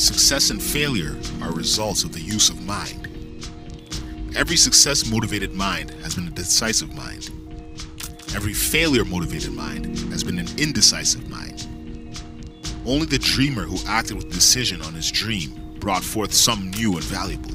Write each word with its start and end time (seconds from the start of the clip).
Success 0.00 0.48
and 0.48 0.62
failure 0.62 1.14
are 1.42 1.52
results 1.52 2.04
of 2.04 2.12
the 2.14 2.22
use 2.22 2.48
of 2.48 2.64
mind. 2.64 3.06
Every 4.34 4.56
success 4.56 5.10
motivated 5.10 5.52
mind 5.52 5.90
has 6.02 6.14
been 6.14 6.26
a 6.26 6.30
decisive 6.30 6.94
mind. 6.94 7.28
Every 8.34 8.54
failure 8.54 9.04
motivated 9.04 9.52
mind 9.52 9.98
has 10.10 10.24
been 10.24 10.38
an 10.38 10.48
indecisive 10.56 11.28
mind. 11.28 11.68
Only 12.86 13.04
the 13.04 13.18
dreamer 13.18 13.64
who 13.64 13.76
acted 13.86 14.16
with 14.16 14.32
decision 14.32 14.80
on 14.80 14.94
his 14.94 15.10
dream 15.10 15.76
brought 15.80 16.02
forth 16.02 16.32
something 16.32 16.70
new 16.70 16.94
and 16.94 17.04
valuable. 17.04 17.52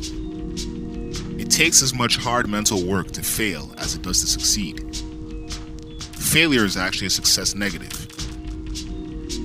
It 1.41 1.49
takes 1.49 1.81
as 1.81 1.95
much 1.95 2.17
hard 2.17 2.47
mental 2.47 2.85
work 2.85 3.09
to 3.13 3.23
fail 3.23 3.73
as 3.79 3.95
it 3.95 4.03
does 4.03 4.21
to 4.21 4.27
succeed. 4.27 4.95
Failure 6.13 6.63
is 6.63 6.77
actually 6.77 7.07
a 7.07 7.09
success 7.09 7.55
negative. 7.55 8.05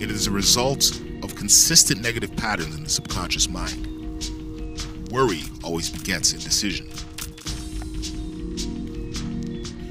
It 0.02 0.10
is 0.10 0.26
a 0.26 0.30
result 0.30 1.00
of 1.22 1.34
consistent 1.34 2.00
negative 2.00 2.34
patterns 2.36 2.74
in 2.76 2.84
the 2.84 2.90
subconscious 2.90 3.48
mind. 3.48 3.86
Worry 5.10 5.42
always 5.62 5.90
begets 5.90 6.32
indecision. 6.32 6.88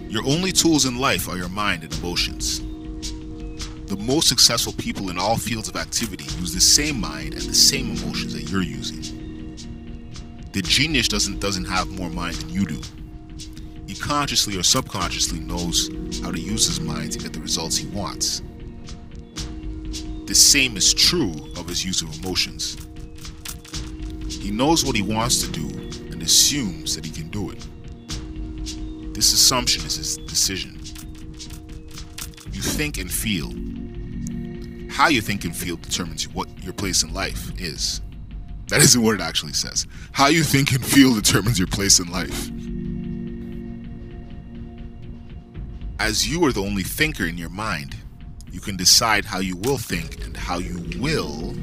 Your 0.10 0.26
only 0.26 0.52
tools 0.52 0.86
in 0.86 0.98
life 0.98 1.30
are 1.30 1.38
your 1.38 1.50
mind 1.50 1.84
and 1.84 1.94
emotions. 2.00 2.62
The 3.90 3.98
most 3.98 4.28
successful 4.28 4.74
people 4.74 5.10
in 5.10 5.20
all 5.20 5.38
fields 5.38 5.68
of 5.68 5.76
activity 5.76 6.24
use 6.40 6.54
the 6.54 6.62
same 6.62 7.00
mind 7.00 7.34
and 7.34 7.44
the 7.44 7.54
same 7.54 7.98
emotions 7.98 8.34
that 8.34 8.50
you're 8.50 8.62
using. 8.62 9.56
The 10.52 10.62
genius 10.64 11.08
doesn't 11.08 11.40
doesn't 11.40 11.66
have 11.66 11.90
more 11.90 12.10
mind 12.10 12.36
than 12.36 12.50
you 12.50 12.66
do. 12.66 12.82
He 13.86 13.96
consciously 13.96 14.58
or 14.58 14.64
subconsciously 14.64 15.40
knows 15.40 15.90
how 16.24 16.32
to 16.32 16.40
use 16.40 16.66
his 16.66 16.80
mind 16.80 17.12
to 17.12 17.20
get 17.20 17.34
the 17.34 17.40
results 17.40 17.78
he 17.78 17.88
wants. 17.88 18.42
The 20.30 20.36
same 20.36 20.78
is 20.78 20.94
true 20.94 21.34
of 21.58 21.68
his 21.68 21.84
use 21.84 22.04
of 22.04 22.16
emotions. 22.20 22.78
He 24.30 24.52
knows 24.52 24.86
what 24.86 24.96
he 24.96 25.02
wants 25.02 25.42
to 25.42 25.52
do 25.52 25.68
and 26.12 26.22
assumes 26.22 26.96
that 26.96 27.04
he 27.04 27.12
can 27.12 27.30
do 27.30 27.50
it. 27.50 27.66
This 29.16 29.34
assumption 29.34 29.84
is 29.88 29.96
his 29.96 30.18
decision. 30.18 30.80
You 32.52 32.62
think 32.62 33.00
and 33.00 33.12
feel. 33.12 33.52
How 34.92 35.08
you 35.08 35.22
think 35.22 35.46
and 35.46 35.58
feel 35.58 35.78
determines 35.78 36.30
what 36.30 36.48
your 36.64 36.74
place 36.74 37.02
in 37.02 37.12
life 37.12 37.60
is. 37.60 38.00
That 38.68 38.82
isn't 38.82 39.02
what 39.02 39.16
it 39.16 39.22
actually 39.22 39.54
says. 39.54 39.88
How 40.12 40.28
you 40.28 40.44
think 40.44 40.74
and 40.74 40.86
feel 40.86 41.16
determines 41.16 41.58
your 41.58 41.70
place 41.70 41.98
in 41.98 42.12
life. 42.12 42.52
As 46.00 46.30
you 46.30 46.46
are 46.46 46.52
the 46.52 46.62
only 46.62 46.84
thinker 46.84 47.26
in 47.26 47.40
your 47.40 47.50
mind, 47.50 47.96
you 48.52 48.60
can 48.60 48.76
decide 48.76 49.26
how 49.26 49.40
you 49.40 49.56
will 49.58 49.78
think 49.78 50.26
and 50.26 50.36
how 50.36 50.58
you 50.58 50.84
will 51.00 51.54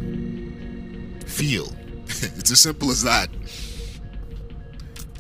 feel. 1.27 1.73
it's 2.07 2.51
as 2.51 2.61
simple 2.61 2.91
as 2.91 3.03
that. 3.03 3.29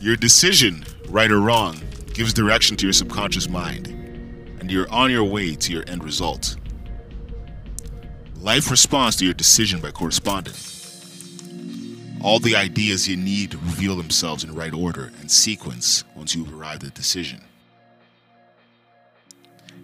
Your 0.00 0.17
decision, 0.17 0.84
right 1.09 1.31
or 1.31 1.41
wrong, 1.41 1.81
gives 2.12 2.33
direction 2.33 2.77
to 2.77 2.87
your 2.87 2.92
subconscious 2.92 3.48
mind, 3.48 3.89
and 4.61 4.70
you're 4.70 4.91
on 4.91 5.11
your 5.11 5.25
way 5.25 5.55
to 5.55 5.72
your 5.72 5.84
end 5.89 6.05
result. 6.05 6.56
Life 8.41 8.70
responds 8.70 9.17
to 9.17 9.25
your 9.25 9.34
decision 9.34 9.81
by 9.81 9.91
corresponding. 9.91 10.55
All 12.22 12.39
the 12.39 12.56
ideas 12.56 13.09
you 13.09 13.17
need 13.17 13.55
reveal 13.55 13.97
themselves 13.97 14.44
in 14.44 14.55
right 14.55 14.72
order 14.72 15.12
and 15.20 15.31
sequence 15.31 16.05
once 16.14 16.34
you've 16.34 16.55
arrived 16.55 16.84
at 16.84 16.91
a 16.91 16.92
decision. 16.92 17.41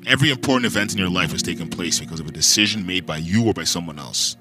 Every 0.04 0.30
important 0.30 0.66
event 0.66 0.92
in 0.92 0.98
your 0.98 1.08
life 1.08 1.30
has 1.30 1.42
taken 1.42 1.68
place 1.68 2.00
because 2.00 2.18
of 2.18 2.26
a 2.26 2.32
decision 2.32 2.84
made 2.84 3.06
by 3.06 3.18
you 3.18 3.46
or 3.46 3.54
by 3.54 3.62
someone 3.62 4.00
else. 4.00 4.36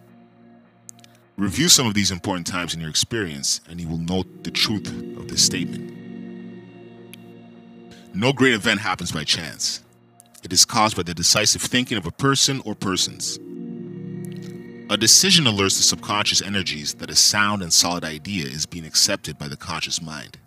Review 1.38 1.70
some 1.70 1.86
of 1.86 1.94
these 1.94 2.10
important 2.10 2.48
times 2.48 2.74
in 2.74 2.80
your 2.80 2.90
experience, 2.90 3.62
and 3.70 3.80
you 3.80 3.88
will 3.88 4.00
note 4.00 4.44
the 4.44 4.52
truth 4.52 4.88
of 5.18 5.28
this 5.28 5.44
statement. 5.44 5.94
No 8.14 8.34
great 8.34 8.56
event 8.56 8.80
happens 8.80 9.12
by 9.12 9.24
chance. 9.24 9.84
It 10.44 10.52
is 10.52 10.66
caused 10.66 10.98
by 10.98 11.04
the 11.04 11.14
decisive 11.14 11.62
thinking 11.62 11.98
of 11.98 12.08
a 12.08 12.12
person 12.12 12.62
or 12.66 12.74
persons. 12.74 13.38
A 14.90 14.98
decision 14.98 15.46
alerts 15.46 15.78
the 15.78 15.84
subconscious 15.84 16.42
energies 16.42 16.96
that 16.96 17.12
a 17.12 17.16
sound 17.16 17.62
and 17.62 17.72
solid 17.72 18.04
idea 18.04 18.46
is 18.46 18.66
being 18.66 18.86
accepted 18.86 19.38
by 19.38 19.48
the 19.48 19.56
conscious 19.56 20.02
mind. 20.02 20.38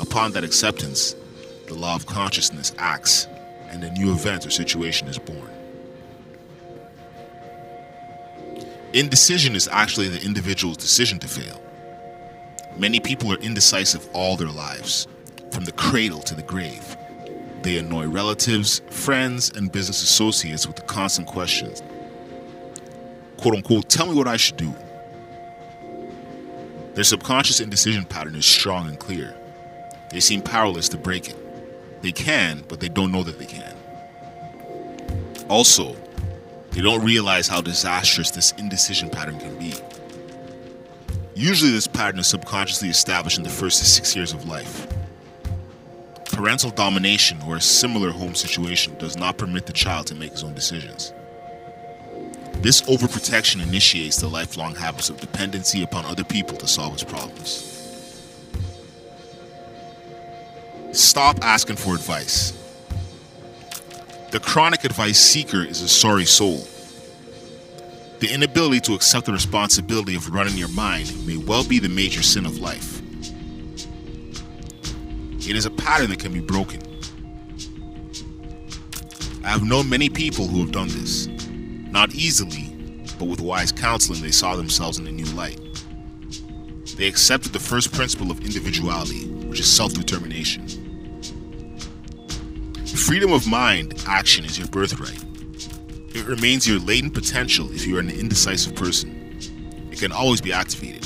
Upon 0.00 0.32
that 0.32 0.44
acceptance, 0.44 1.16
the 1.66 1.74
law 1.74 1.96
of 1.96 2.06
consciousness 2.06 2.72
acts 2.78 3.26
and 3.70 3.84
a 3.84 3.90
new 3.90 4.12
event 4.12 4.46
or 4.46 4.50
situation 4.50 5.08
is 5.08 5.18
born. 5.18 5.50
Indecision 8.92 9.54
is 9.54 9.68
actually 9.68 10.08
the 10.08 10.24
individual's 10.24 10.76
decision 10.76 11.18
to 11.18 11.28
fail. 11.28 11.60
Many 12.76 13.00
people 13.00 13.32
are 13.32 13.38
indecisive 13.38 14.08
all 14.12 14.36
their 14.36 14.48
lives 14.48 15.06
from 15.50 15.64
the 15.64 15.72
cradle 15.72 16.20
to 16.20 16.34
the 16.34 16.42
grave. 16.42 16.96
They 17.62 17.78
annoy 17.78 18.06
relatives, 18.06 18.80
friends, 18.90 19.50
and 19.54 19.70
business 19.70 20.02
associates 20.02 20.66
with 20.66 20.76
the 20.76 20.82
constant 20.82 21.26
questions 21.26 21.82
quote 23.38 23.54
unquote, 23.54 23.88
tell 23.88 24.06
me 24.06 24.14
what 24.14 24.28
I 24.28 24.36
should 24.36 24.56
do. 24.56 24.74
Their 26.94 27.04
subconscious 27.04 27.60
indecision 27.60 28.04
pattern 28.04 28.34
is 28.34 28.44
strong 28.44 28.88
and 28.88 28.98
clear. 28.98 29.34
They 30.10 30.20
seem 30.20 30.42
powerless 30.42 30.88
to 30.90 30.98
break 30.98 31.30
it. 31.30 31.36
They 32.00 32.12
can, 32.12 32.64
but 32.68 32.80
they 32.80 32.88
don't 32.88 33.12
know 33.12 33.22
that 33.22 33.38
they 33.38 33.46
can. 33.46 33.74
Also, 35.48 35.96
they 36.70 36.80
don't 36.80 37.04
realize 37.04 37.48
how 37.48 37.60
disastrous 37.60 38.30
this 38.30 38.52
indecision 38.52 39.10
pattern 39.10 39.38
can 39.38 39.58
be. 39.58 39.74
Usually, 41.34 41.70
this 41.70 41.86
pattern 41.86 42.20
is 42.20 42.26
subconsciously 42.26 42.88
established 42.88 43.38
in 43.38 43.44
the 43.44 43.50
first 43.50 43.94
six 43.94 44.14
years 44.14 44.32
of 44.32 44.46
life. 44.46 44.86
Parental 46.26 46.70
domination 46.70 47.40
or 47.46 47.56
a 47.56 47.60
similar 47.60 48.10
home 48.10 48.34
situation 48.34 48.96
does 48.98 49.16
not 49.16 49.38
permit 49.38 49.66
the 49.66 49.72
child 49.72 50.06
to 50.08 50.14
make 50.14 50.32
his 50.32 50.44
own 50.44 50.54
decisions. 50.54 51.12
This 52.56 52.82
overprotection 52.82 53.62
initiates 53.62 54.16
the 54.16 54.28
lifelong 54.28 54.74
habits 54.74 55.10
of 55.10 55.20
dependency 55.20 55.84
upon 55.84 56.04
other 56.04 56.24
people 56.24 56.56
to 56.58 56.66
solve 56.66 56.92
his 56.92 57.04
problems. 57.04 57.77
Stop 60.92 61.38
asking 61.42 61.76
for 61.76 61.94
advice. 61.94 62.52
The 64.30 64.40
chronic 64.40 64.84
advice 64.84 65.18
seeker 65.18 65.62
is 65.62 65.82
a 65.82 65.88
sorry 65.88 66.24
soul. 66.24 66.66
The 68.20 68.32
inability 68.32 68.80
to 68.80 68.94
accept 68.94 69.26
the 69.26 69.32
responsibility 69.32 70.16
of 70.16 70.28
running 70.30 70.56
your 70.56 70.68
mind 70.68 71.14
may 71.26 71.36
well 71.36 71.64
be 71.64 71.78
the 71.78 71.88
major 71.88 72.22
sin 72.22 72.44
of 72.44 72.58
life. 72.58 73.00
It 75.48 75.56
is 75.56 75.66
a 75.66 75.70
pattern 75.70 76.10
that 76.10 76.18
can 76.18 76.32
be 76.32 76.40
broken. 76.40 76.80
I 79.44 79.48
have 79.48 79.62
known 79.62 79.88
many 79.88 80.10
people 80.10 80.46
who 80.46 80.60
have 80.60 80.72
done 80.72 80.88
this. 80.88 81.26
Not 81.26 82.14
easily, 82.14 82.74
but 83.18 83.26
with 83.26 83.40
wise 83.40 83.72
counseling, 83.72 84.20
they 84.20 84.30
saw 84.30 84.56
themselves 84.56 84.98
in 84.98 85.06
a 85.06 85.12
new 85.12 85.24
light. 85.26 85.60
They 86.96 87.06
accepted 87.06 87.52
the 87.52 87.60
first 87.60 87.92
principle 87.94 88.30
of 88.30 88.40
individuality, 88.40 89.26
which 89.58 89.66
is 89.66 89.76
self 89.76 89.92
determination. 89.92 90.68
Freedom 92.86 93.32
of 93.32 93.48
mind, 93.48 94.00
action 94.06 94.44
is 94.44 94.56
your 94.56 94.68
birthright. 94.68 95.24
It 96.14 96.26
remains 96.26 96.68
your 96.68 96.78
latent 96.78 97.12
potential 97.12 97.68
if 97.72 97.84
you 97.84 97.96
are 97.96 98.00
an 98.00 98.08
indecisive 98.08 98.76
person. 98.76 99.36
It 99.90 99.98
can 99.98 100.12
always 100.12 100.40
be 100.40 100.52
activated. 100.52 101.04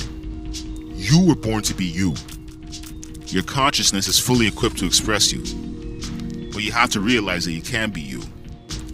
You 0.95 1.25
were 1.25 1.35
born 1.35 1.63
to 1.63 1.73
be 1.73 1.85
you, 1.85 2.13
your 3.25 3.41
consciousness 3.41 4.07
is 4.07 4.19
fully 4.19 4.45
equipped 4.45 4.77
to 4.77 4.85
express 4.85 5.33
you. 5.33 5.39
But 6.51 6.61
you 6.61 6.71
have 6.73 6.91
to 6.91 6.99
realize 6.99 7.45
that 7.45 7.53
you 7.53 7.63
can 7.63 7.89
be 7.89 8.01
you. 8.01 8.21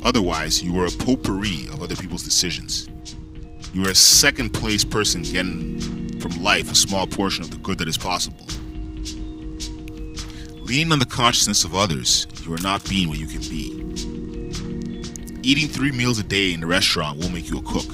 Otherwise, 0.04 0.64
you 0.64 0.80
are 0.80 0.86
a 0.86 0.92
potpourri 0.92 1.68
of 1.74 1.84
other 1.84 1.98
people's 1.98 2.24
decisions. 2.24 2.88
You 3.74 3.86
are 3.88 3.90
a 3.90 3.96
second 3.96 4.52
place 4.52 4.86
person 4.86 5.24
getting 5.24 6.18
from 6.22 6.42
life 6.42 6.72
a 6.72 6.76
small 6.76 7.06
portion 7.06 7.44
of 7.44 7.52
the 7.52 7.58
good 7.58 7.78
that 7.80 7.90
is 7.90 7.98
possible. 7.98 8.46
Leaning 10.70 10.92
on 10.92 11.00
the 11.00 11.06
consciousness 11.08 11.64
of 11.64 11.74
others, 11.74 12.28
you 12.46 12.54
are 12.54 12.60
not 12.60 12.88
being 12.88 13.10
what 13.10 13.18
you 13.18 13.26
can 13.26 13.40
be. 13.40 13.72
Eating 15.42 15.68
three 15.68 15.92
meals 15.92 16.20
a 16.20 16.24
day 16.24 16.54
in 16.54 16.62
a 16.62 16.68
restaurant 16.68 17.18
won't 17.18 17.34
make 17.34 17.50
you 17.50 17.58
a 17.58 17.62
cook. 17.64 17.92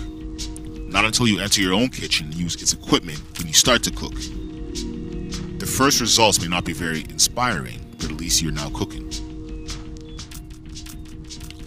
Not 0.91 1.05
until 1.05 1.25
you 1.25 1.39
enter 1.39 1.61
your 1.61 1.73
own 1.73 1.87
kitchen 1.87 2.25
and 2.25 2.35
use 2.35 2.61
its 2.61 2.73
equipment 2.73 3.21
when 3.37 3.47
you 3.47 3.53
start 3.53 3.81
to 3.83 3.91
cook. 3.91 4.13
The 4.13 5.65
first 5.65 6.01
results 6.01 6.41
may 6.41 6.49
not 6.49 6.65
be 6.65 6.73
very 6.73 7.05
inspiring, 7.09 7.79
but 7.97 8.11
at 8.11 8.17
least 8.17 8.41
you're 8.41 8.51
now 8.51 8.69
cooking. 8.71 9.09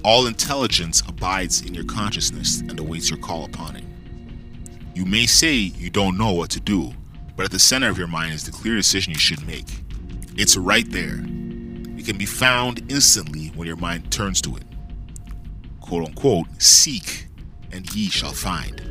All 0.05 0.27
intelligence 0.27 1.03
abides 1.09 1.63
in 1.63 1.73
your 1.73 1.85
consciousness 1.85 2.61
and 2.61 2.79
awaits 2.79 3.09
your 3.09 3.19
call 3.19 3.47
upon 3.47 3.77
it. 3.77 3.85
You 4.95 5.07
may 5.07 5.25
say 5.25 5.55
you 5.55 5.89
don't 5.89 6.19
know 6.19 6.33
what 6.33 6.51
to 6.51 6.61
do, 6.61 6.93
but 7.35 7.47
at 7.47 7.51
the 7.51 7.59
center 7.59 7.89
of 7.89 7.97
your 7.97 8.09
mind 8.09 8.35
is 8.35 8.45
the 8.45 8.53
clear 8.53 8.77
decision 8.77 9.15
you 9.15 9.19
should 9.19 9.47
make. 9.47 9.65
It's 10.41 10.57
right 10.57 10.89
there. 10.89 11.17
It 11.99 12.07
can 12.07 12.17
be 12.17 12.25
found 12.25 12.93
instantly 12.93 13.49
when 13.57 13.67
your 13.67 13.75
mind 13.75 14.13
turns 14.13 14.41
to 14.43 14.57
it. 14.57 14.63
Quote 15.81 16.07
unquote, 16.07 16.47
seek 16.63 17.27
and 17.73 17.93
ye 17.93 18.09
shall 18.09 18.31
find. 18.31 18.88